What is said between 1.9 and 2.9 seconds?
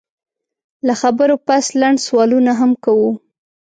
سوالونه هم